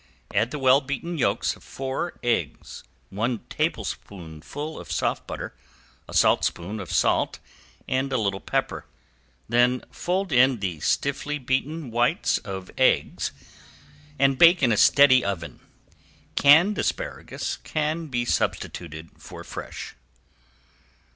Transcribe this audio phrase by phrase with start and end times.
[0.33, 5.55] Add the well beaten yolks of four eggs, one tablespoonful of soft butter,
[6.09, 7.37] a saltspoon of salt
[7.87, 8.87] and a little pepper.
[9.47, 13.31] Then fold in the stiffly beaten whites of the eggs
[14.17, 15.59] and bake in a steady oven.
[16.35, 19.93] Canned asparagus can be substituted for fresh.